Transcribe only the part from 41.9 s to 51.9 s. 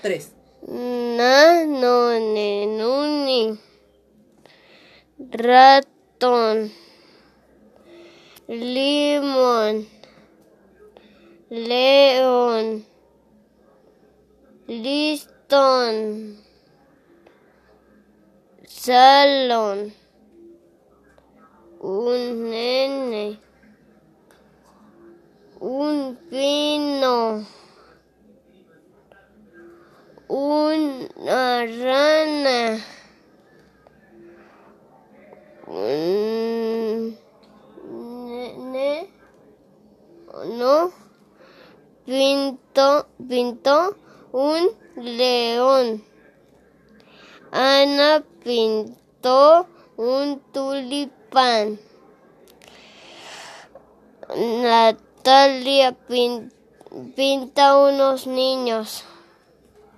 Pinto, pintó un león. Ana pintó un tulipán.